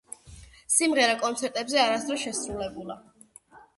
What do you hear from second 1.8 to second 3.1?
არასოდეს შესრულებულა.